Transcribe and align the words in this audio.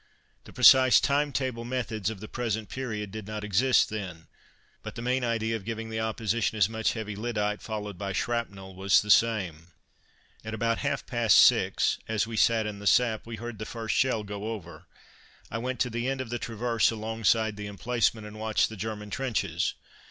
The 0.45 0.51
precise 0.51 0.99
time 0.99 1.31
table 1.31 1.63
methods 1.63 2.09
of 2.09 2.21
the 2.21 2.27
present 2.27 2.69
period 2.69 3.11
did 3.11 3.27
not 3.27 3.43
exist 3.43 3.89
then, 3.91 4.25
but 4.81 4.95
the 4.95 5.01
main 5.03 5.23
idea 5.23 5.55
of 5.55 5.63
giving 5.63 5.91
the 5.91 5.99
Opposition 5.99 6.57
as 6.57 6.67
much 6.67 6.93
heavy 6.93 7.15
lyddite, 7.15 7.61
followed 7.61 7.99
by 7.99 8.11
shrapnel, 8.11 8.73
was 8.73 9.03
the 9.03 9.11
same. 9.11 9.67
At 10.43 10.55
about 10.55 10.79
half 10.79 11.05
past 11.05 11.37
six, 11.37 11.99
as 12.07 12.25
we 12.25 12.35
sat 12.35 12.65
in 12.65 12.79
the 12.79 12.87
sap, 12.87 13.27
we 13.27 13.35
heard 13.35 13.59
the 13.59 13.63
first 13.63 13.95
shell 13.95 14.23
go 14.23 14.45
over. 14.51 14.87
I 15.51 15.59
went 15.59 15.79
to 15.81 15.89
the 15.91 16.09
end 16.09 16.19
of 16.19 16.31
the 16.31 16.39
traverse 16.39 16.89
alongside 16.89 17.55
the 17.55 17.67
emplacement, 17.67 18.25
and 18.25 18.39
watched 18.39 18.69
the 18.69 18.75
German 18.77 19.11
trenches. 19.11 19.75